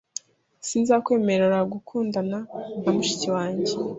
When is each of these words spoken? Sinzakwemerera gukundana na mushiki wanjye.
Sinzakwemerera 0.67 1.57
gukundana 1.73 2.37
na 2.83 2.89
mushiki 2.95 3.27
wanjye. 3.35 3.73